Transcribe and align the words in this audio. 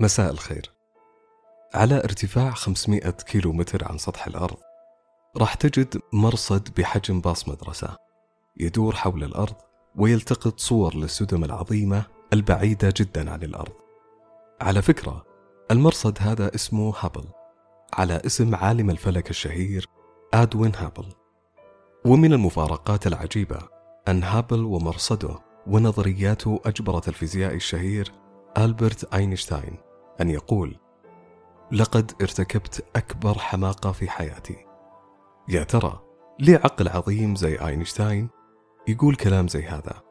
مساء 0.00 0.30
الخير. 0.30 0.70
على 1.74 1.96
ارتفاع 1.96 2.50
500 2.50 3.10
كيلو 3.10 3.52
متر 3.52 3.88
عن 3.88 3.98
سطح 3.98 4.26
الأرض 4.26 4.56
راح 5.36 5.54
تجد 5.54 6.00
مرصد 6.12 6.68
بحجم 6.76 7.20
باص 7.20 7.48
مدرسة 7.48 7.96
يدور 8.56 8.94
حول 8.94 9.24
الأرض 9.24 9.54
ويلتقط 9.96 10.60
صور 10.60 10.96
للسدم 10.96 11.44
العظيمة 11.44 12.02
البعيدة 12.32 12.94
جدا 12.96 13.30
عن 13.30 13.42
الأرض. 13.42 13.72
على 14.60 14.82
فكرة 14.82 15.24
المرصد 15.70 16.18
هذا 16.20 16.54
اسمه 16.54 16.94
هابل 17.00 17.24
على 17.92 18.22
اسم 18.26 18.54
عالم 18.54 18.90
الفلك 18.90 19.30
الشهير 19.30 19.86
إدوين 20.34 20.72
هابل. 20.74 21.06
ومن 22.04 22.32
المفارقات 22.32 23.06
العجيبة 23.06 23.58
أن 24.08 24.22
هابل 24.22 24.64
ومرصده 24.64 25.38
ونظرياته 25.66 26.60
أجبرت 26.64 27.08
الفيزيائي 27.08 27.56
الشهير 27.56 28.12
ألبرت 28.58 29.14
أينشتاين 29.14 29.89
أن 30.20 30.30
يقول 30.30 30.76
لقد 31.72 32.12
ارتكبت 32.22 32.84
أكبر 32.96 33.38
حماقة 33.38 33.92
في 33.92 34.10
حياتي. 34.10 34.66
يا 35.48 35.62
ترى 35.62 36.00
ليه 36.38 36.56
عقل 36.56 36.88
عظيم 36.88 37.36
زي 37.36 37.66
أينشتاين 37.66 38.28
يقول 38.88 39.14
كلام 39.14 39.48
زي 39.48 39.64
هذا؟ 39.64 40.02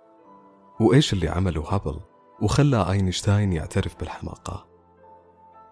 وإيش 0.79 1.13
اللي 1.13 1.29
عمله 1.29 1.61
هابل 1.61 1.99
وخلى 2.41 2.91
أينشتاين 2.91 3.53
يعترف 3.53 3.99
بالحماقة؟ 3.99 4.67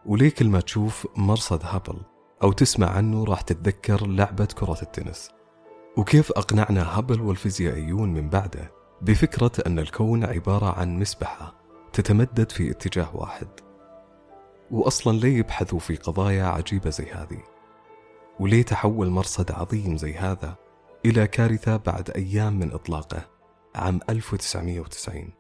وليه 0.06 0.30
كل 0.30 0.50
ما 0.50 0.60
تشوف 0.60 1.08
مرصد 1.16 1.64
هابل 1.64 2.02
أو 2.44 2.52
تسمع 2.52 2.90
عنه 2.90 3.24
راح 3.24 3.42
تتذكر 3.42 4.08
لعبة 4.08 4.46
كرة 4.46 4.78
التنس؟ 4.82 5.32
وكيف 5.98 6.32
أقنعنا 6.32 6.98
هابل 6.98 7.22
والفيزيائيون 7.22 8.14
من 8.14 8.30
بعده 8.30 8.72
بفكرة 9.02 9.52
أن 9.68 9.80
الكون 9.80 10.26
عبارة 10.26 10.80
عن 10.80 11.00
مسبحة 11.00 11.56
تتمدد 11.94 12.52
في 12.52 12.72
اتجاه 12.72 13.16
واحد؟ 13.16 13.67
وأصلا 14.72 15.18
ليه 15.18 15.38
يبحثوا 15.38 15.80
في 15.80 15.96
قضايا 15.96 16.44
عجيبة 16.44 16.90
زي 16.90 17.12
هذه. 17.12 17.44
وليه 18.40 18.64
تحول 18.64 19.10
مرصد 19.10 19.52
عظيم 19.52 19.98
زي 19.98 20.14
هذا 20.14 20.56
إلى 21.06 21.28
كارثة 21.28 21.78
بعد 21.78 22.10
أيام 22.10 22.60
من 22.60 22.72
إطلاقه 22.72 23.30
عام 23.76 24.00
1990 24.10 25.34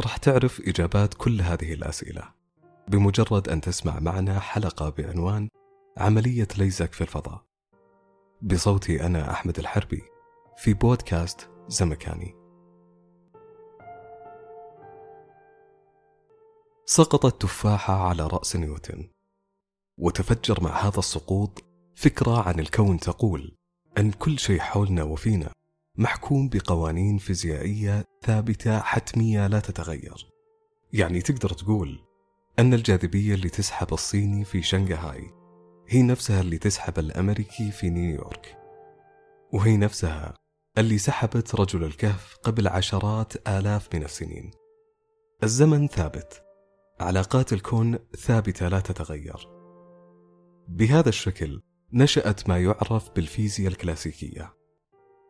راح 0.00 0.16
تعرف 0.16 0.60
إجابات 0.60 1.14
كل 1.14 1.40
هذه 1.40 1.72
الأسئلة. 1.72 2.22
بمجرد 2.88 3.48
أن 3.48 3.60
تسمع 3.60 4.00
معنا 4.00 4.40
حلقة 4.40 4.90
بعنوان 4.90 5.48
عملية 5.96 6.48
ليزك 6.58 6.92
في 6.92 7.00
الفضاء. 7.00 7.42
بصوتي 8.42 9.06
أنا 9.06 9.30
أحمد 9.30 9.58
الحربي 9.58 10.02
في 10.56 10.74
بودكاست 10.74 11.50
زمكاني. 11.68 12.39
سقطت 16.92 17.42
تفاحة 17.42 17.94
على 17.94 18.26
رأس 18.26 18.56
نيوتن. 18.56 19.08
وتفجر 19.98 20.62
مع 20.62 20.86
هذا 20.86 20.98
السقوط 20.98 21.64
فكرة 21.96 22.48
عن 22.48 22.60
الكون 22.60 23.00
تقول 23.00 23.56
أن 23.98 24.10
كل 24.12 24.38
شيء 24.38 24.58
حولنا 24.58 25.02
وفينا 25.02 25.52
محكوم 25.98 26.48
بقوانين 26.48 27.18
فيزيائية 27.18 28.04
ثابتة 28.22 28.80
حتمية 28.80 29.46
لا 29.46 29.60
تتغير. 29.60 30.30
يعني 30.92 31.20
تقدر 31.20 31.48
تقول 31.48 31.98
أن 32.58 32.74
الجاذبية 32.74 33.34
اللي 33.34 33.48
تسحب 33.48 33.92
الصيني 33.92 34.44
في 34.44 34.62
شنغهاي 34.62 35.30
هي 35.88 36.02
نفسها 36.02 36.40
اللي 36.40 36.58
تسحب 36.58 36.98
الأمريكي 36.98 37.70
في 37.70 37.90
نيويورك 37.90 38.58
وهي 39.52 39.76
نفسها 39.76 40.34
اللي 40.78 40.98
سحبت 40.98 41.54
رجل 41.54 41.84
الكهف 41.84 42.36
قبل 42.42 42.68
عشرات 42.68 43.48
آلاف 43.48 43.94
من 43.94 44.02
السنين. 44.02 44.50
الزمن 45.42 45.88
ثابت 45.88 46.49
علاقات 47.00 47.52
الكون 47.52 47.98
ثابتة 48.16 48.68
لا 48.68 48.80
تتغير. 48.80 49.48
بهذا 50.68 51.08
الشكل 51.08 51.62
نشأت 51.92 52.48
ما 52.48 52.58
يعرف 52.58 53.10
بالفيزياء 53.10 53.68
الكلاسيكية. 53.68 54.54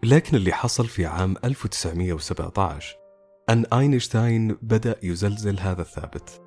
لكن 0.03 0.37
اللي 0.37 0.53
حصل 0.53 0.87
في 0.87 1.07
عام 1.07 1.37
1917 1.45 2.97
أن 3.51 3.65
أينشتاين 3.73 4.57
بدأ 4.63 4.97
يزلزل 5.03 5.61
هذا 5.61 5.83
الثابت. 5.83 6.43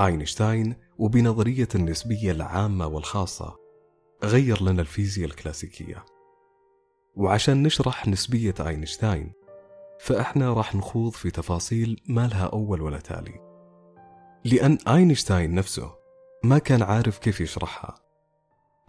أينشتاين 0.00 0.74
وبنظرية 0.98 1.68
النسبية 1.74 2.30
العامة 2.30 2.86
والخاصة 2.86 3.56
غير 4.24 4.62
لنا 4.62 4.82
الفيزياء 4.82 5.28
الكلاسيكية. 5.28 6.04
وعشان 7.14 7.62
نشرح 7.62 8.08
نسبية 8.08 8.54
أينشتاين 8.60 9.32
فإحنا 10.00 10.52
راح 10.52 10.74
نخوض 10.74 11.12
في 11.12 11.30
تفاصيل 11.30 12.00
ما 12.08 12.26
لها 12.26 12.46
أول 12.46 12.82
ولا 12.82 12.98
تالي. 12.98 13.51
لأن 14.44 14.78
أينشتاين 14.88 15.54
نفسه 15.54 15.94
ما 16.44 16.58
كان 16.58 16.82
عارف 16.82 17.18
كيف 17.18 17.40
يشرحها. 17.40 17.94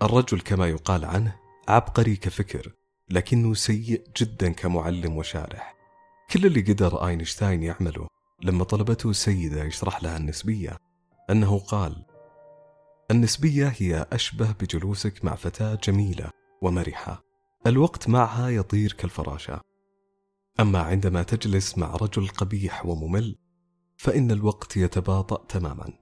الرجل 0.01 0.41
كما 0.41 0.67
يقال 0.67 1.05
عنه 1.05 1.35
عبقري 1.67 2.15
كفكر 2.15 2.73
لكنه 3.09 3.53
سيء 3.53 4.03
جدا 4.17 4.51
كمعلم 4.51 5.17
وشارح. 5.17 5.75
كل 6.31 6.45
اللي 6.45 6.61
قدر 6.61 7.07
أينشتاين 7.07 7.63
يعمله 7.63 8.07
لما 8.43 8.63
طلبته 8.63 9.11
سيدة 9.11 9.63
يشرح 9.63 10.03
لها 10.03 10.17
النسبية 10.17 10.77
أنه 11.29 11.59
قال 11.59 12.05
النسبية 13.11 13.73
هي 13.77 14.05
أشبه 14.13 14.51
بجلوسك 14.51 15.25
مع 15.25 15.35
فتاة 15.35 15.75
جميلة 15.83 16.29
ومرحة. 16.61 17.21
الوقت 17.67 18.09
معها 18.09 18.49
يطير 18.49 18.93
كالفراشة. 18.93 19.61
أما 20.59 20.79
عندما 20.79 21.23
تجلس 21.23 21.77
مع 21.77 21.95
رجل 21.95 22.27
قبيح 22.27 22.85
وممل 22.85 23.35
فإن 24.03 24.31
الوقت 24.31 24.77
يتباطأ 24.77 25.45
تماما. 25.45 25.93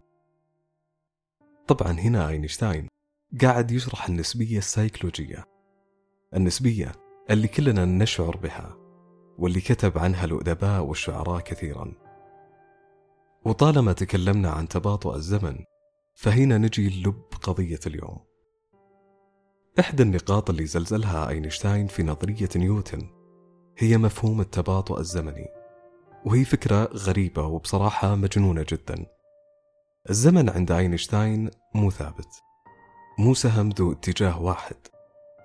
طبعا 1.68 1.92
هنا 1.92 2.30
أينشتاين 2.30 2.88
قاعد 3.42 3.72
يشرح 3.72 4.08
النسبية 4.08 4.58
السيكولوجية. 4.58 5.46
النسبية 6.36 6.92
اللي 7.30 7.48
كلنا 7.48 7.86
نشعر 7.86 8.38
بها 8.38 8.78
واللي 9.38 9.62
كتب 9.62 9.98
عنها 9.98 10.26
الأدباء 10.26 10.84
والشعراء 10.84 11.40
كثيرا. 11.40 11.94
وطالما 13.46 13.94
تكلمنا 13.94 14.50
عن 14.50 14.68
تباطؤ 14.68 15.16
الزمن 15.16 15.58
فهنا 16.14 16.58
نجي 16.58 16.90
للب 16.90 17.24
قضية 17.42 17.80
اليوم. 17.88 18.20
إحدى 19.80 20.04
النقاط 20.04 20.50
اللي 20.50 20.66
زلزلها 20.66 21.30
أينشتاين 21.30 21.88
في 21.88 22.04
نظرية 22.04 22.50
نيوتن 22.56 23.10
هي 23.78 23.98
مفهوم 23.98 24.42
التباطؤ 24.42 25.00
الزمني. 25.00 25.61
وهي 26.26 26.46
فكرة 26.46 26.90
غريبة 26.94 27.46
وبصراحة 27.46 28.16
مجنونة 28.16 28.66
جدا. 28.70 29.06
الزمن 30.10 30.50
عند 30.50 30.72
أينشتاين 30.72 31.50
مو 31.76 31.92
ثابت. 31.92 32.42
مو 33.20 33.34
سهم 33.34 33.70
ذو 33.70 33.92
اتجاه 33.92 34.42
واحد 34.42 34.76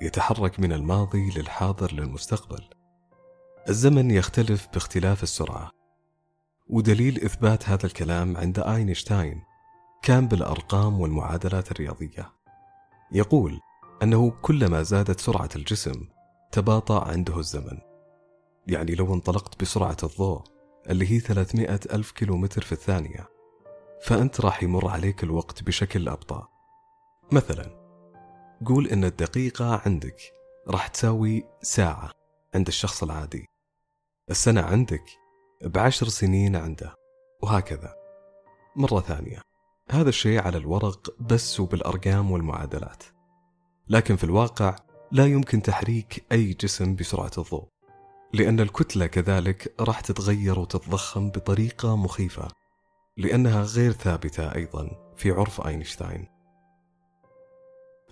يتحرك 0.03 0.61
من 0.61 0.73
الماضي 0.73 1.31
للحاضر 1.37 1.93
للمستقبل. 1.93 2.65
الزمن 3.69 4.11
يختلف 4.11 4.69
باختلاف 4.73 5.23
السرعة. 5.23 5.71
ودليل 6.69 7.25
إثبات 7.25 7.69
هذا 7.69 7.87
الكلام 7.87 8.37
عند 8.37 8.59
أينشتاين 8.59 9.43
كان 10.03 10.29
بالأرقام 10.29 11.01
والمعادلات 11.01 11.71
الرياضية. 11.71 12.33
يقول 13.13 13.61
أنه 14.03 14.31
كلما 14.31 14.83
زادت 14.83 15.21
سرعة 15.21 15.51
الجسم 15.57 16.09
تباطأ 16.53 17.05
عنده 17.09 17.39
الزمن. 17.39 17.79
يعني 18.67 18.95
لو 18.95 19.15
انطلقت 19.15 19.61
بسرعة 19.61 19.97
الضوء 20.03 20.56
اللي 20.91 21.13
هي 21.13 21.21
300 21.21 21.81
ألف 21.93 22.11
كيلومتر 22.11 22.63
في 22.63 22.73
الثانية. 22.73 23.29
فأنت 24.03 24.41
راح 24.41 24.63
يمر 24.63 24.89
عليك 24.89 25.25
الوقت 25.25 25.63
بشكل 25.63 26.09
أبطأ. 26.09 26.49
مثلا 27.33 27.87
قول 28.67 28.87
إن 28.87 29.05
الدقيقة 29.05 29.83
عندك 29.87 30.17
راح 30.69 30.87
تساوي 30.87 31.45
ساعة 31.63 32.11
عند 32.55 32.67
الشخص 32.67 33.03
العادي. 33.03 33.47
السنة 34.31 34.63
عندك 34.63 35.05
بعشر 35.65 36.09
سنين 36.09 36.57
عنده 36.57 36.95
وهكذا. 37.43 37.95
مرة 38.77 39.01
ثانية 39.01 39.41
هذا 39.91 40.09
الشيء 40.09 40.41
على 40.41 40.59
الورق 40.59 41.17
بس 41.21 41.61
وبالأرقام 41.61 42.31
والمعادلات. 42.31 43.03
لكن 43.89 44.17
في 44.17 44.25
الواقع 44.25 44.77
لا 45.13 45.27
يمكن 45.27 45.63
تحريك 45.63 46.27
أي 46.33 46.53
جسم 46.53 46.95
بسرعة 46.95 47.31
الضوء. 47.39 47.69
لأن 48.37 48.61
الكتلة 48.61 49.07
كذلك 49.07 49.75
راح 49.81 50.01
تتغير 50.01 50.59
وتتضخم 50.59 51.31
بطريقة 51.31 51.97
مخيفة 51.97 52.49
لأنها 53.17 53.63
غير 53.63 53.93
ثابتة 53.93 54.55
أيضا 54.55 55.13
في 55.17 55.31
عرف 55.31 55.67
أينشتاين. 55.67 56.27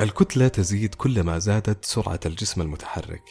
الكتلة 0.00 0.49
تزيد 0.49 0.94
كلما 0.94 1.38
زادت 1.38 1.85
سرعة 1.85 2.21
الجسم 2.26 2.61
المتحرك. 2.62 3.25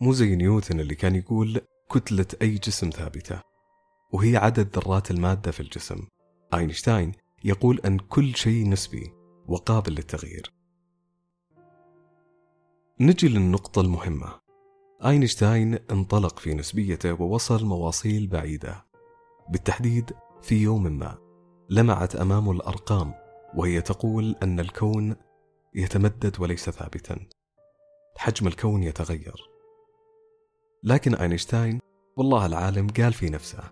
مو 0.00 0.12
زي 0.12 0.36
نيوتن 0.36 0.80
اللي 0.80 0.94
كان 0.94 1.16
يقول 1.16 1.60
كتلة 1.92 2.26
أي 2.42 2.54
جسم 2.54 2.90
ثابتة 2.90 3.40
وهي 4.12 4.36
عدد 4.36 4.78
ذرات 4.78 5.10
المادة 5.10 5.50
في 5.50 5.60
الجسم. 5.60 6.06
أينشتاين 6.54 7.12
يقول 7.44 7.80
أن 7.80 7.98
كل 7.98 8.36
شيء 8.36 8.68
نسبي 8.68 9.12
وقابل 9.48 9.92
للتغيير. 9.92 10.52
نجي 13.00 13.28
للنقطة 13.28 13.80
المهمة. 13.80 14.39
أينشتاين 15.06 15.74
انطلق 15.74 16.38
في 16.38 16.54
نسبيته 16.54 17.12
ووصل 17.22 17.64
مواصيل 17.64 18.26
بعيدة. 18.26 18.86
بالتحديد 19.48 20.12
في 20.42 20.62
يوم 20.62 20.82
ما 20.82 21.18
لمعت 21.70 22.16
أمامه 22.16 22.52
الأرقام 22.52 23.14
وهي 23.54 23.80
تقول 23.80 24.36
أن 24.42 24.60
الكون 24.60 25.16
يتمدد 25.74 26.40
وليس 26.40 26.70
ثابتا. 26.70 27.26
حجم 28.16 28.46
الكون 28.46 28.82
يتغير. 28.82 29.50
لكن 30.82 31.14
أينشتاين 31.14 31.80
والله 32.16 32.46
العالم 32.46 32.88
قال 32.88 33.12
في 33.12 33.30
نفسه 33.30 33.70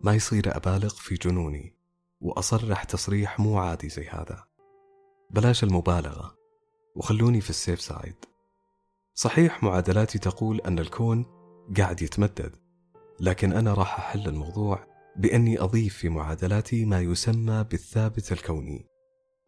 ما 0.00 0.14
يصير 0.14 0.56
أبالغ 0.56 0.88
في 0.88 1.14
جنوني 1.14 1.76
وأصرح 2.20 2.84
تصريح 2.84 3.40
مو 3.40 3.58
عادي 3.58 3.88
زي 3.88 4.08
هذا. 4.08 4.44
بلاش 5.30 5.64
المبالغة 5.64 6.36
وخلوني 6.96 7.40
في 7.40 7.50
ال 7.50 7.56
safe 7.56 7.80
side 7.80 8.29
صحيح 9.20 9.62
معادلاتي 9.62 10.18
تقول 10.18 10.60
أن 10.60 10.78
الكون 10.78 11.26
قاعد 11.76 12.02
يتمدد 12.02 12.56
لكن 13.20 13.52
أنا 13.52 13.74
راح 13.74 13.98
أحل 13.98 14.28
الموضوع 14.28 14.86
بأني 15.16 15.60
أضيف 15.60 15.96
في 15.96 16.08
معادلاتي 16.08 16.84
ما 16.84 17.00
يسمى 17.00 17.64
بالثابت 17.70 18.32
الكوني. 18.32 18.86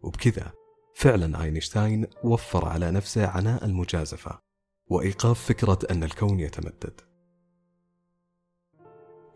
وبكذا 0.00 0.52
فعلا 0.94 1.42
أينشتاين 1.42 2.06
وفر 2.24 2.68
على 2.68 2.90
نفسه 2.90 3.26
عناء 3.26 3.64
المجازفة 3.64 4.40
وإيقاف 4.86 5.44
فكرة 5.44 5.78
أن 5.90 6.04
الكون 6.04 6.40
يتمدد. 6.40 7.00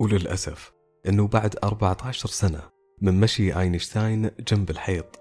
وللأسف 0.01 0.73
أنه 1.09 1.29
بعد 1.29 1.57
14 1.65 2.29
سنة 2.29 2.63
من 3.01 3.21
مشي 3.21 3.61
أينشتاين 3.61 4.31
جنب 4.41 4.71
الحيط 4.71 5.21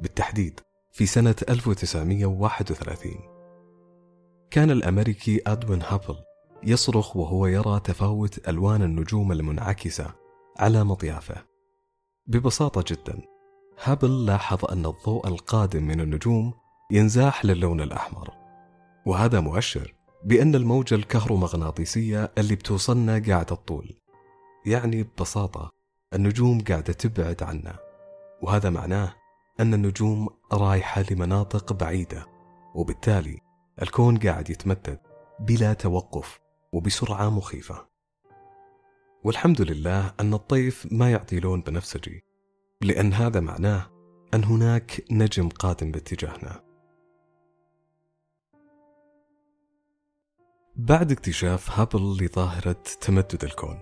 بالتحديد 0.00 0.60
في 0.92 1.06
سنة 1.06 1.36
1931 1.48 3.33
كان 4.54 4.70
الأمريكي 4.70 5.40
أدوين 5.46 5.82
هابل 5.82 6.16
يصرخ 6.62 7.16
وهو 7.16 7.46
يرى 7.46 7.80
تفاوت 7.80 8.48
ألوان 8.48 8.82
النجوم 8.82 9.32
المنعكسة 9.32 10.14
على 10.58 10.84
مطيافه. 10.84 11.34
ببساطة 12.26 12.84
جدا 12.94 13.22
هابل 13.84 14.26
لاحظ 14.26 14.64
أن 14.64 14.86
الضوء 14.86 15.28
القادم 15.28 15.82
من 15.82 16.00
النجوم 16.00 16.54
ينزاح 16.90 17.44
للون 17.44 17.80
الأحمر 17.80 18.30
وهذا 19.06 19.40
مؤشر 19.40 19.94
بأن 20.24 20.54
الموجة 20.54 20.94
الكهرومغناطيسية 20.94 22.32
اللي 22.38 22.54
بتوصلنا 22.54 23.12
قاعدة 23.12 23.42
تطول. 23.42 23.94
يعني 24.66 25.02
ببساطة 25.02 25.70
النجوم 26.14 26.60
قاعدة 26.60 26.92
تبعد 26.92 27.42
عنا 27.42 27.76
وهذا 28.42 28.70
معناه 28.70 29.14
أن 29.60 29.74
النجوم 29.74 30.28
رايحة 30.52 31.04
لمناطق 31.10 31.72
بعيدة 31.72 32.26
وبالتالي 32.74 33.43
الكون 33.82 34.18
قاعد 34.18 34.50
يتمدد 34.50 34.98
بلا 35.40 35.72
توقف 35.72 36.40
وبسرعة 36.72 37.30
مخيفة. 37.30 37.86
والحمد 39.24 39.60
لله 39.60 40.14
أن 40.20 40.34
الطيف 40.34 40.88
ما 40.92 41.10
يعطي 41.10 41.40
لون 41.40 41.60
بنفسجي 41.60 42.24
لأن 42.80 43.12
هذا 43.12 43.40
معناه 43.40 43.90
أن 44.34 44.44
هناك 44.44 45.04
نجم 45.10 45.48
قادم 45.48 45.90
باتجاهنا. 45.90 46.64
بعد 50.76 51.12
اكتشاف 51.12 51.78
هابل 51.78 52.24
لظاهرة 52.24 52.82
تمدد 53.00 53.44
الكون 53.44 53.80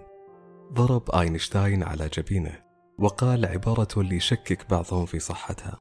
ضرب 0.73 1.11
أينشتاين 1.11 1.83
على 1.83 2.09
جبينه 2.09 2.63
وقال 2.99 3.47
عبارة 3.47 4.01
اللي 4.01 4.17
يشكك 4.17 4.71
بعضهم 4.71 5.07
في 5.07 5.19
صحتها. 5.19 5.79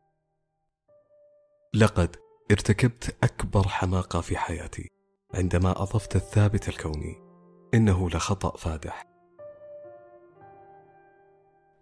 لقد 1.73 2.15
ارتكبت 2.51 3.15
أكبر 3.23 3.67
حماقة 3.67 4.21
في 4.21 4.37
حياتي 4.37 4.87
عندما 5.33 5.71
أضفت 5.71 6.15
الثابت 6.15 6.69
الكوني. 6.69 7.15
إنه 7.73 8.09
لخطأ 8.09 8.57
فادح. 8.57 9.05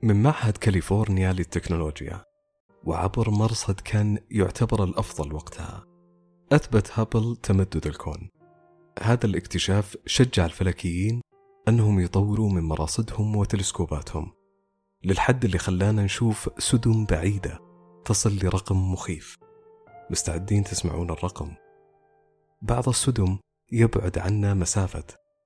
من 0.04 0.24
معهد 0.24 0.58
كاليفورنيا 0.58 1.34
للتكنولوجيا 1.34 2.24
وعبر 2.84 3.30
مرصد 3.30 3.80
كان 3.80 4.18
يعتبر 4.32 4.84
الأفضل 4.84 5.34
وقتها. 5.34 5.86
أثبت 6.52 6.92
هابل 7.00 7.36
تمدد 7.36 7.88
الكون. 7.88 8.30
هذا 9.02 9.26
الاكتشاف 9.26 9.98
شجع 10.06 10.46
الفلكيين 10.46 11.22
أنهم 11.68 12.00
يطوروا 12.00 12.50
من 12.50 12.64
مراصدهم 12.64 13.36
وتلسكوباتهم 13.36 14.32
للحد 15.04 15.46
اللي 15.46 15.58
خلانا 15.58 16.04
نشوف 16.04 16.50
سدم 16.58 17.06
بعيدة 17.06 17.60
تصل 18.06 18.36
لرقم 18.44 18.92
مخيف. 18.92 19.49
مستعدين 20.10 20.64
تسمعون 20.64 21.10
الرقم. 21.10 21.52
بعض 22.62 22.90
السدم 22.90 23.38
يبعد 23.72 24.18
عنا 24.18 24.54
مسافة 24.54 25.04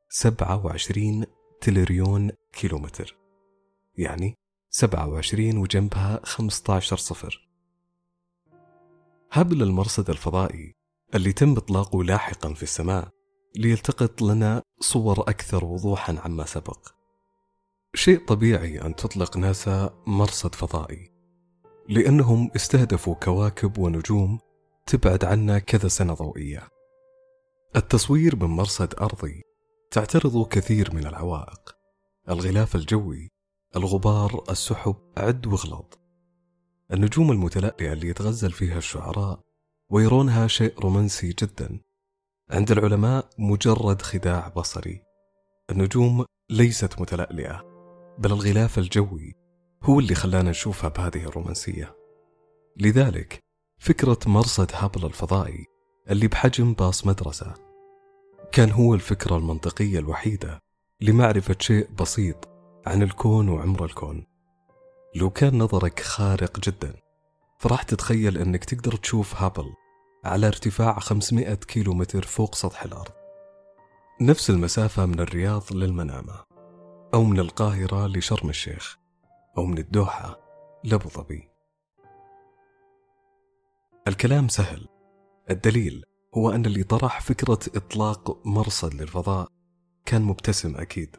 27 0.09 1.25
تريليون 1.61 2.31
كيلومتر. 2.51 3.17
يعني 3.97 4.35
27 4.69 5.57
وجنبها 5.57 6.19
15 6.23 6.97
صفر. 6.97 7.49
هابل 9.31 9.63
المرصد 9.63 10.09
الفضائي 10.09 10.75
اللي 11.15 11.33
تم 11.33 11.51
إطلاقه 11.51 12.03
لاحقا 12.03 12.53
في 12.53 12.63
السماء 12.63 13.09
ليلتقط 13.55 14.21
لنا 14.21 14.61
صور 14.79 15.21
أكثر 15.21 15.65
وضوحا 15.65 16.19
عما 16.19 16.45
سبق. 16.45 16.87
شيء 17.95 18.25
طبيعي 18.25 18.81
أن 18.81 18.95
تطلق 18.95 19.37
ناسا 19.37 20.03
مرصد 20.07 20.55
فضائي 20.55 21.13
لأنهم 21.89 22.51
استهدفوا 22.55 23.15
كواكب 23.15 23.77
ونجوم 23.77 24.39
تبعد 24.85 25.25
عنا 25.25 25.59
كذا 25.59 25.87
سنة 25.87 26.13
ضوئية. 26.13 26.67
التصوير 27.75 28.35
من 28.35 28.47
مرصد 28.47 28.93
أرضي 29.01 29.41
تعترض 29.91 30.47
كثير 30.47 30.93
من 30.93 31.07
العوائق. 31.07 31.75
الغلاف 32.29 32.75
الجوي 32.75 33.29
الغبار 33.75 34.43
السحب 34.49 34.95
عد 35.17 35.47
واغلط 35.47 35.99
النجوم 36.93 37.31
المتلألئة 37.31 37.93
اللي 37.93 38.07
يتغزل 38.07 38.51
فيها 38.51 38.77
الشعراء 38.77 39.39
ويرونها 39.91 40.47
شيء 40.47 40.79
رومانسي 40.79 41.29
جدا. 41.29 41.79
عند 42.51 42.71
العلماء 42.71 43.29
مجرد 43.37 44.01
خداع 44.01 44.47
بصري. 44.47 45.03
النجوم 45.69 46.25
ليست 46.49 47.01
متلألئة 47.01 47.63
بل 48.17 48.31
الغلاف 48.31 48.77
الجوي 48.79 49.33
هو 49.83 49.99
اللي 49.99 50.15
خلانا 50.15 50.49
نشوفها 50.49 50.89
بهذه 50.89 51.23
الرومانسية. 51.23 51.95
لذلك 52.77 53.42
فكرة 53.83 54.17
مرصد 54.25 54.71
هابل 54.73 55.05
الفضائي 55.05 55.65
اللي 56.09 56.27
بحجم 56.27 56.73
باص 56.73 57.07
مدرسة. 57.07 57.53
كان 58.51 58.71
هو 58.71 58.95
الفكرة 58.95 59.37
المنطقية 59.37 59.99
الوحيدة 59.99 60.59
لمعرفة 61.01 61.55
شيء 61.59 61.89
بسيط 61.99 62.49
عن 62.85 63.03
الكون 63.03 63.49
وعمر 63.49 63.85
الكون. 63.85 64.25
لو 65.15 65.29
كان 65.29 65.57
نظرك 65.57 65.99
خارق 65.99 66.59
جدا 66.59 66.95
فراح 67.59 67.83
تتخيل 67.83 68.37
إنك 68.37 68.65
تقدر 68.65 68.95
تشوف 68.95 69.35
هابل 69.35 69.73
على 70.25 70.47
ارتفاع 70.47 70.99
500 70.99 71.53
كيلو 71.53 71.93
متر 71.93 72.21
فوق 72.21 72.55
سطح 72.55 72.83
الأرض. 72.83 73.11
نفس 74.21 74.49
المسافة 74.49 75.05
من 75.05 75.19
الرياض 75.19 75.63
للمنامة 75.73 76.43
أو 77.13 77.23
من 77.23 77.39
القاهرة 77.39 78.07
لشرم 78.07 78.49
الشيخ 78.49 78.97
أو 79.57 79.65
من 79.65 79.77
الدوحة 79.77 80.39
لأبو 80.83 81.09
ظبي. 81.09 81.52
الكلام 84.07 84.47
سهل. 84.47 84.87
الدليل 85.49 86.03
هو 86.37 86.49
أن 86.49 86.65
اللي 86.65 86.83
طرح 86.83 87.21
فكرة 87.21 87.59
إطلاق 87.75 88.47
مرصد 88.47 88.93
للفضاء 88.93 89.47
كان 90.05 90.21
مبتسم 90.21 90.75
أكيد. 90.75 91.15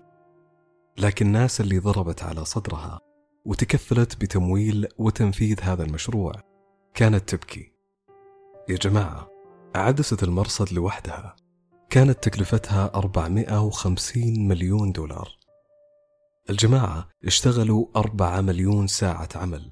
لكن 0.99 1.27
الناس 1.27 1.61
اللي 1.61 1.79
ضربت 1.79 2.23
على 2.23 2.45
صدرها 2.45 3.01
وتكفلت 3.45 4.21
بتمويل 4.21 4.89
وتنفيذ 4.99 5.61
هذا 5.63 5.85
المشروع 5.85 6.33
كانت 6.95 7.29
تبكي. 7.29 7.73
يا 8.69 8.77
جماعة 8.77 9.29
عدسة 9.75 10.17
المرصد 10.23 10.73
لوحدها. 10.73 11.37
كانت 11.91 12.25
تكلفتها 12.25 12.91
450 12.95 14.49
مليون 14.49 14.93
دولار. 14.93 15.29
الجماعة 16.51 17.09
اشتغلوا 17.25 17.87
أربعة 17.97 18.41
مليون 18.41 18.87
ساعة 18.87 19.29
عمل 19.35 19.71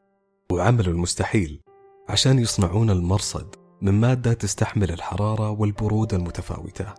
وعملوا 0.52 0.92
المستحيل. 0.92 1.62
عشان 2.09 2.38
يصنعون 2.38 2.90
المرصد 2.90 3.54
من 3.82 4.00
مادة 4.00 4.32
تستحمل 4.32 4.90
الحرارة 4.90 5.50
والبرودة 5.50 6.16
المتفاوتة. 6.16 6.94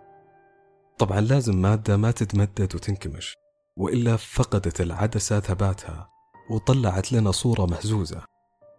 طبعا 0.98 1.20
لازم 1.20 1.56
مادة 1.56 1.96
ما 1.96 2.10
تتمدد 2.10 2.74
وتنكمش 2.74 3.36
وإلا 3.76 4.16
فقدت 4.16 4.80
العدسة 4.80 5.40
ثباتها 5.40 6.08
وطلعت 6.50 7.12
لنا 7.12 7.30
صورة 7.30 7.66
مهزوزة. 7.66 8.22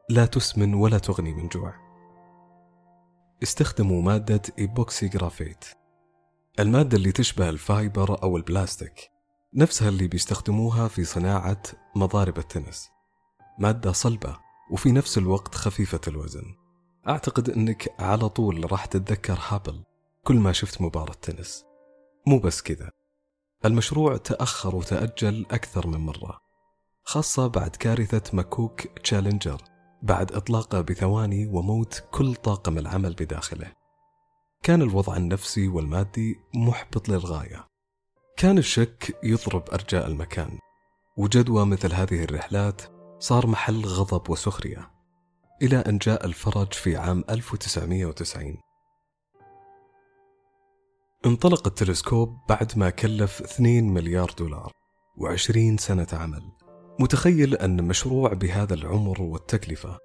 لا 0.10 0.26
تسمن 0.26 0.74
ولا 0.74 0.98
تغني 0.98 1.34
من 1.34 1.48
جوع. 1.48 1.74
استخدموا 3.44 4.02
مادة 4.02 4.42
epoxy 4.60 5.08
graphite 5.08 5.66
المادة 6.60 6.98
اللي 6.98 7.12
تشبه 7.12 7.50
ال 7.50 7.62
fiber 7.62 8.24
أو 8.24 8.38
البلاستيك 8.38 9.12
نفسها 9.54 9.90
اللي 9.90 10.08
بيستخدموها 10.08 10.88
في 10.88 11.04
صناعة 11.04 11.62
مضارب 11.96 12.38
التنس. 12.38 12.90
مادة 13.60 13.92
صلبة. 13.92 14.45
وفي 14.72 14.92
نفس 14.92 15.18
الوقت 15.18 15.56
خفيفة 15.56 16.02
الوزن. 16.08 16.56
أعتقد 17.08 17.50
أنك 17.50 17.96
على 18.00 18.30
طول 18.30 18.72
راح 18.72 18.86
تتذكر 18.86 19.40
هابل 19.48 19.84
كل 20.24 20.36
ما 20.36 20.52
شفت 20.52 20.82
مباراة 20.82 21.14
تنس. 21.14 21.66
مو 22.28 22.40
بس 22.40 22.62
كذا. 22.62 22.92
المشروع 23.66 24.18
تأخر 24.18 24.76
وتأجل 24.76 25.46
أكثر 25.52 25.88
من 25.88 26.00
مرة 26.00 26.40
خاصة 27.04 27.48
بعد 27.48 27.70
كارثة 27.70 28.24
ماكوك 28.34 28.82
تشالنجر 28.82 29.62
بعد 30.02 30.32
إطلاقه 30.32 30.82
بثواني 30.82 31.48
وموت 31.48 32.04
كل 32.12 32.36
طاقم 32.36 32.78
العمل 32.78 33.14
بداخله. 33.14 33.72
كان 34.64 34.82
الوضع 34.82 35.18
النفسي 35.18 35.68
والمادي 35.68 36.36
محبط 36.56 37.10
للغاية. 37.10 37.68
كان 38.38 38.58
الشك 38.58 39.18
يضرب 39.24 39.70
أرجاء 39.70 40.08
المكان 40.08 40.60
وجدوى 41.18 41.66
مثل 41.66 41.94
هذه 41.94 42.24
الرحلات 42.24 42.82
صار 43.20 43.48
محل 43.48 43.86
غضب 43.86 44.30
وسخرية 44.30 44.92
إلى 45.62 45.78
أن 45.78 45.98
جاء 45.98 46.26
الفرج 46.26 46.74
في 46.74 46.98
عام 46.98 47.24
1990 47.30 48.58
انطلق 51.26 51.68
التلسكوب 51.68 52.40
بعد 52.50 52.78
ما 52.78 52.90
كلف 52.90 53.42
2 53.42 53.94
مليار 53.94 54.32
دولار 54.38 54.72
و20 55.18 55.80
سنة 55.80 56.08
عمل. 56.14 56.52
متخيل 57.00 57.56
أن 57.56 57.84
مشروع 57.84 58.34
بهذا 58.34 58.74
العمر 58.74 59.22
والتكلفة 59.22 59.98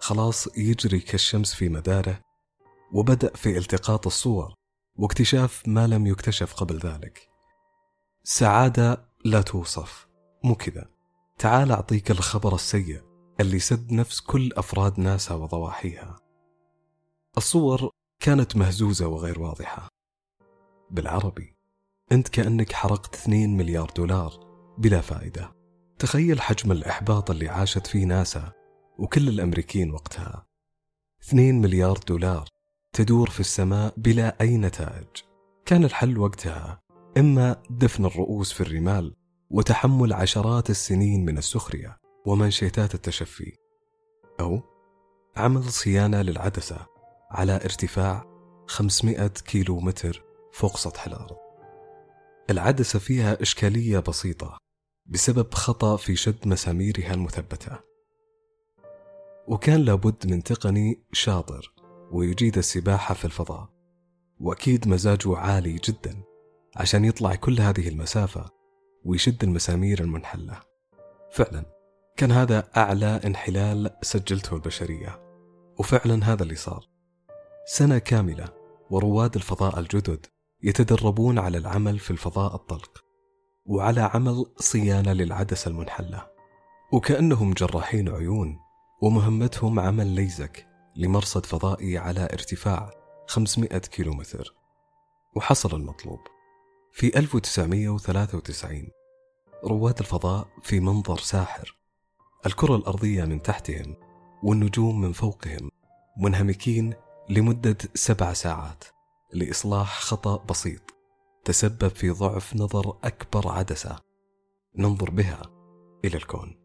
خلاص 0.00 0.48
يجري 0.56 1.00
كالشمس 1.00 1.54
في 1.54 1.68
مداره 1.68 2.20
وبدأ 2.92 3.36
في 3.36 3.58
التقاط 3.58 4.06
الصور 4.06 4.54
واكتشاف 4.98 5.62
ما 5.66 5.86
لم 5.86 6.06
يكتشف 6.06 6.54
قبل 6.54 6.78
ذلك. 6.78 7.28
سعادة 8.24 9.08
لا 9.24 9.42
توصف 9.42 10.06
مو 10.44 10.54
كذا. 10.54 10.91
تعال 11.42 11.72
أعطيك 11.72 12.10
الخبر 12.10 12.54
السيء 12.54 13.02
اللي 13.40 13.58
سد 13.58 13.92
نفس 13.92 14.20
كل 14.20 14.52
أفراد 14.52 15.00
ناسا 15.00 15.34
وضواحيها. 15.34 16.16
الصور 17.36 17.90
كانت 18.20 18.56
مهزوزة 18.56 19.06
وغير 19.06 19.40
واضحة. 19.40 19.88
بالعربي 20.90 21.56
أنت 22.12 22.28
كأنك 22.28 22.72
حرقت 22.72 23.14
2 23.14 23.56
مليار 23.56 23.90
دولار 23.96 24.32
بلا 24.78 25.00
فائدة. 25.00 25.52
تخيل 25.98 26.40
حجم 26.40 26.72
الإحباط 26.72 27.30
اللي 27.30 27.48
عاشت 27.48 27.86
فيه 27.86 28.04
ناسا 28.04 28.52
وكل 28.98 29.28
الأمريكيين 29.28 29.90
وقتها. 29.90 30.46
2 31.22 31.60
مليار 31.60 31.98
دولار 32.08 32.48
تدور 32.92 33.30
في 33.30 33.40
السماء 33.40 33.94
بلا 33.96 34.40
أي 34.40 34.56
نتائج. 34.56 35.06
كان 35.66 35.84
الحل 35.84 36.18
وقتها 36.18 36.80
إما 37.18 37.62
دفن 37.70 38.04
الرؤوس 38.04 38.52
في 38.52 38.60
الرمال 38.60 39.21
وتحمل 39.52 40.12
عشرات 40.12 40.70
السنين 40.70 41.24
من 41.24 41.38
السخرية 41.38 41.98
ومنشيتات 42.26 42.94
التشفي. 42.94 43.52
أو 44.40 44.60
عمل 45.36 45.64
صيانة 45.64 46.22
للعدسة 46.22 46.86
على 47.30 47.54
ارتفاع 47.54 48.24
500 48.66 49.28
كيلو 49.28 49.80
متر 49.80 50.24
فوق 50.52 50.76
سطح 50.76 51.06
الأرض. 51.06 51.36
العدسة 52.50 52.98
فيها 52.98 53.42
إشكالية 53.42 53.98
بسيطة 53.98 54.58
بسبب 55.06 55.54
خطأ 55.54 55.96
في 55.96 56.16
شد 56.16 56.48
مساميرها 56.48 57.14
المثبتة. 57.14 57.78
وكان 59.48 59.80
لابد 59.80 60.26
من 60.30 60.42
تقني 60.42 61.02
شاطر 61.12 61.74
ويجيد 62.12 62.58
السباحة 62.58 63.14
في 63.14 63.24
الفضاء 63.24 63.68
وأكيد 64.40 64.88
مزاجه 64.88 65.36
عالي 65.36 65.72
جدا 65.72 66.22
عشان 66.76 67.04
يطلع 67.04 67.34
كل 67.34 67.60
هذه 67.60 67.88
المسافة 67.88 68.61
ويشد 69.04 69.44
المسامير 69.44 70.00
المنحلة. 70.00 70.60
فعلا 71.30 71.64
كان 72.16 72.32
هذا 72.32 72.68
أعلى 72.76 73.20
انحلال 73.24 73.90
سجلته 74.02 74.54
البشرية 74.54 75.22
وفعلا 75.78 76.24
هذا 76.24 76.42
اللي 76.42 76.54
صار. 76.54 76.88
سنة 77.66 77.98
كاملة 77.98 78.48
ورواد 78.90 79.34
الفضاء 79.36 79.78
الجدد 79.78 80.26
يتدربون 80.62 81.38
على 81.38 81.58
العمل 81.58 81.98
في 81.98 82.10
الفضاء 82.10 82.54
الطلق 82.54 83.04
وعلى 83.66 84.00
عمل 84.00 84.46
صيانة 84.56 85.12
للعدسة 85.12 85.68
المنحلة. 85.68 86.26
وكأنهم 86.92 87.52
جراحين 87.52 88.08
عيون 88.08 88.58
ومهمتهم 89.02 89.80
عمل 89.80 90.06
ليزك 90.06 90.66
لمرصد 90.96 91.46
فضائي 91.46 91.98
على 91.98 92.24
ارتفاع 92.24 92.90
500 93.28 93.78
كيلومتر. 93.78 94.54
وحصل 95.36 95.76
المطلوب. 95.76 96.20
في 96.92 97.18
1993 97.18 98.88
رواد 99.64 99.98
الفضاء 99.98 100.48
في 100.62 100.80
منظر 100.80 101.18
ساحر. 101.18 101.76
الكرة 102.46 102.76
الأرضية 102.76 103.24
من 103.24 103.42
تحتهم 103.42 103.96
والنجوم 104.42 105.00
من 105.00 105.12
فوقهم 105.12 105.70
منهمكين 106.16 106.94
لمدة 107.28 107.76
سبع 107.94 108.32
ساعات 108.32 108.84
لإصلاح 109.32 110.00
خطأ 110.00 110.44
بسيط 110.44 110.82
تسبب 111.44 111.88
في 111.88 112.10
ضعف 112.10 112.56
نظر 112.56 112.98
أكبر 113.04 113.48
عدسة. 113.48 113.98
ننظر 114.76 115.10
بها 115.10 115.42
إلى 116.04 116.16
الكون. 116.16 116.58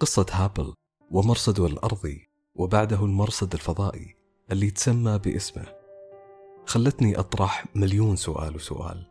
قصة 0.00 0.26
هابل 0.30 0.74
ومرصده 1.10 1.66
الأرضي 1.66 2.28
وبعده 2.54 3.04
المرصد 3.04 3.52
الفضائي 3.52 4.16
اللي 4.52 4.70
تسمى 4.70 5.18
باسمه. 5.18 5.83
خلتني 6.66 7.18
أطرح 7.18 7.64
مليون 7.74 8.16
سؤال 8.16 8.56
وسؤال 8.56 9.06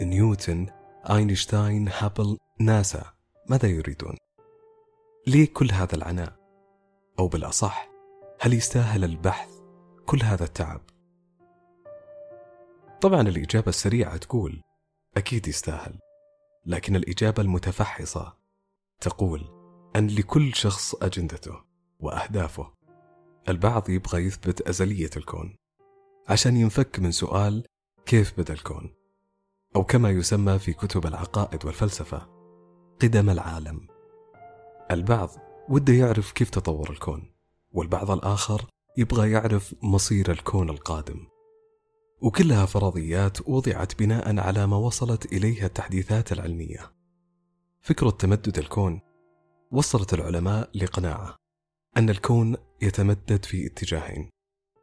نيوتن 0.00 0.66
أينشتاين 1.10 1.88
هابل 1.88 2.38
ناسا 2.60 3.12
ماذا 3.48 3.68
يريدون؟ 3.68 4.16
ليه 5.26 5.52
كل 5.52 5.72
هذا 5.72 5.94
العناء؟ 5.94 6.36
أو 7.18 7.28
بالأصح 7.28 7.88
هل 8.40 8.54
يستاهل 8.54 9.04
البحث 9.04 9.50
كل 10.06 10.22
هذا 10.22 10.44
التعب؟ 10.44 10.80
طبعا 13.00 13.20
الإجابة 13.20 13.68
السريعة 13.68 14.16
تقول 14.16 14.62
أكيد 15.16 15.48
يستاهل 15.48 15.98
لكن 16.66 16.96
الإجابة 16.96 17.42
المتفحصة 17.42 18.36
تقول 19.00 19.44
أن 19.96 20.06
لكل 20.06 20.54
شخص 20.54 20.94
أجندته 20.94 21.64
وأهدافه 22.00 22.72
البعض 23.48 23.90
يبغى 23.90 24.26
يثبت 24.26 24.60
أزلية 24.60 25.10
الكون 25.16 25.56
عشان 26.28 26.56
ينفك 26.56 27.00
من 27.00 27.12
سؤال 27.12 27.64
كيف 28.06 28.40
بدأ 28.40 28.54
الكون؟ 28.54 28.94
أو 29.76 29.84
كما 29.84 30.10
يسمى 30.10 30.58
في 30.58 30.72
كتب 30.72 31.06
العقائد 31.06 31.64
والفلسفة 31.64 32.28
قدم 33.02 33.30
العالم. 33.30 33.86
البعض 34.90 35.30
وده 35.68 35.92
يعرف 35.92 36.32
كيف 36.32 36.50
تطور 36.50 36.90
الكون 36.90 37.32
والبعض 37.72 38.10
الآخر 38.10 38.64
يبغى 38.96 39.30
يعرف 39.30 39.74
مصير 39.82 40.30
الكون 40.30 40.70
القادم. 40.70 41.26
وكلها 42.22 42.66
فرضيات 42.66 43.48
وضعت 43.48 43.98
بناء 43.98 44.38
على 44.38 44.66
ما 44.66 44.76
وصلت 44.76 45.32
إليها 45.32 45.66
التحديثات 45.66 46.32
العلمية. 46.32 46.92
فكرة 47.80 48.10
تمدد 48.10 48.58
الكون. 48.58 49.00
وصلت 49.70 50.14
العلماء 50.14 50.70
لقناعة 50.74 51.36
أن 51.96 52.10
الكون 52.10 52.56
يتمدد 52.82 53.44
في 53.44 53.66
اتجاهين 53.66 54.30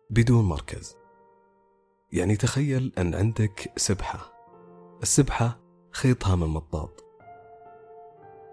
بدون 0.09 0.45
مركز. 0.45 0.95
يعني 2.11 2.35
تخيل 2.35 2.93
أن 2.97 3.15
عندك 3.15 3.73
سبحة. 3.77 4.33
السبحة 5.03 5.59
خيطها 5.91 6.35
من 6.35 6.47
مطاط. 6.47 7.03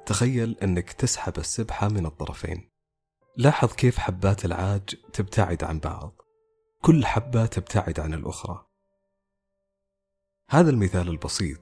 تخيل 0.07 0.57
أنك 0.63 0.93
تسحب 0.93 1.39
السبحة 1.39 1.89
من 1.89 2.07
الطرفين. 2.07 2.71
لاحظ 3.37 3.73
كيف 3.73 3.99
حبات 3.99 4.45
العاج 4.45 4.97
تبتعد 5.13 5.65
عن 5.65 5.79
بعض. 5.79 6.21
كل 6.83 7.07
حبة 7.07 7.47
تبتعد 7.47 8.01
عن 8.01 8.15
الأخرى. 8.15 8.67
هذا 10.51 10.71
المثال 10.71 11.09
البسيط 11.09 11.61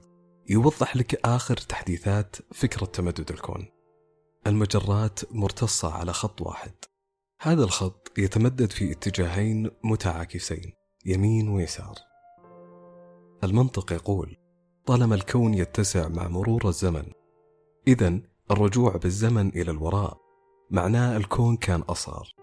يوضح 0.49 0.95
لك 0.95 1.25
آخر 1.25 1.57
تحديثات 1.57 2.35
فكرة 2.53 2.85
تمدد 2.85 3.31
الكون. 3.31 3.67
المجرات 4.47 5.33
مرتصة 5.33 5.93
على 5.93 6.13
خط 6.13 6.41
واحد. 6.41 6.73
هذا 7.41 7.63
الخط 7.63 8.11
يتمدد 8.17 8.71
في 8.71 8.91
اتجاهين 8.91 9.71
متعاكسين. 9.83 10.82
يمين 11.05 11.49
ويسار. 11.49 11.95
المنطق 13.43 13.93
يقول 13.93 14.37
طالما 14.85 15.15
الكون 15.15 15.53
يتسع 15.53 16.07
مع 16.07 16.27
مرور 16.27 16.67
الزمن 16.67 17.05
إذا 17.87 18.19
الرجوع 18.51 18.97
بالزمن 18.97 19.49
إلى 19.49 19.71
الوراء 19.71 20.17
معناه 20.71 21.17
الكون 21.17 21.57
كان 21.57 21.81
أصغر. 21.81 22.35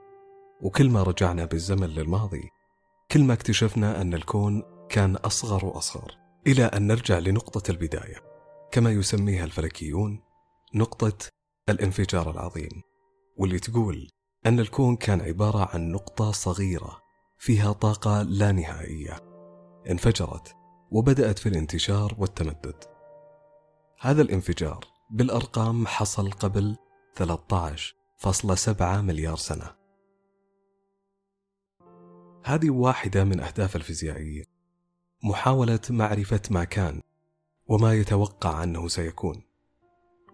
وكل 0.63 0.91
ما 0.91 1.03
رجعنا 1.03 1.45
بالزمن 1.45 1.87
للماضي 1.87 2.51
كل 3.11 3.25
ما 3.25 3.33
اكتشفنا 3.33 4.01
أن 4.01 4.15
الكون 4.15 4.63
كان 4.89 5.17
أصغر 5.17 5.67
وأصغر 5.67 6.17
إلى 6.47 6.65
أن 6.65 6.87
نرجع 6.87 7.19
لنقطة 7.19 7.71
البداية 7.71 8.17
كما 8.73 8.91
يسميها 8.91 9.45
الفلكيون 9.45 10.21
نقطة 10.75 11.29
الانفجار 11.69 12.31
العظيم 12.31 12.83
واللي 13.37 13.59
تقول 13.59 14.09
أن 14.47 14.61
الكون 14.61 14.97
كان 14.97 15.21
عبارة 15.21 15.69
عن 15.75 15.93
نقطة 15.93 16.31
صغيرة. 16.31 17.10
فيها 17.41 17.73
طاقة 17.73 18.23
لا 18.23 18.53
نهائية. 18.53 19.17
انفجرت 19.91 20.57
وبدأت 20.91 21.39
في 21.39 21.49
الانتشار 21.49 22.15
والتمدد. 22.19 22.85
هذا 24.01 24.23
الانفجار 24.23 24.85
بالأرقام 25.11 25.87
حصل 25.87 26.31
قبل 26.31 26.77
13.7 27.15 29.01
مليار 29.01 29.37
سنة. 29.37 29.75
هذه 32.45 32.71
واحدة 32.71 33.25
من 33.25 33.41
أهداف 33.41 33.77
الفيزيائيين 33.77 34.45
محاولة 35.25 35.81
معرفة 35.91 36.43
ما 36.51 36.65
كان 36.65 37.01
وما 37.67 37.95
يتوقع 37.95 38.63
أنه 38.63 38.89
سيكون. 38.89 39.43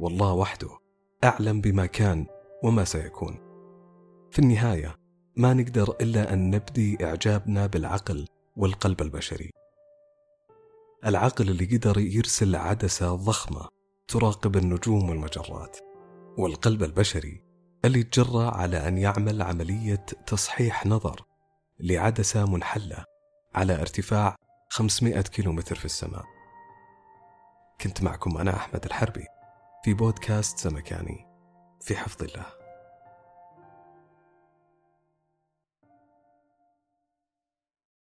والله 0.01 0.33
وحده 0.33 0.79
أعلم 1.25 1.61
بما 1.61 1.87
كان 1.87 2.27
وما 2.63 2.85
سيكون. 2.85 3.39
في 4.31 4.39
النهاية 4.39 5.06
ما 5.39 5.55
نقدر 5.55 5.97
إلا 6.01 6.33
أن 6.33 6.51
نبدي 6.51 7.05
إعجابنا 7.05 7.67
بالعقل 7.67 8.29
والقلب 8.57 9.03
البشري. 9.03 9.53
العقل 11.07 11.49
اللي 11.49 11.77
قدر 11.77 11.99
يرسل 11.99 12.57
عدسة 12.57 13.15
ضخمة 13.15 13.69
تراقب 14.09 14.57
النجوم 14.57 15.09
والمجرات 15.11 15.79
والقلب 16.39 16.83
البشري 16.83 17.43
اللي 17.85 18.03
تجرى 18.03 18.47
على 18.47 18.89
أن 18.89 18.99
يعمل 18.99 19.43
عملية 19.43 20.07
تصحيح 20.27 20.87
نظر 20.87 21.25
لعدسة 21.81 22.47
منحلة 22.47 23.05
على 23.55 23.81
ارتفاع 23.81 24.37
500 24.71 25.21
كيلومتر 25.21 25.77
في 25.77 25.85
السماء. 25.85 26.25
كنت 27.81 28.03
معكم 28.03 28.39
أنا 28.39 28.57
أحمد 28.57 28.85
الحربي 28.85 29.25
في 29.85 29.95
بودكاست 29.95 30.59
سمكاني 30.59 31.27
في 31.81 31.97
حفظ 31.97 32.23
الله. 32.23 32.56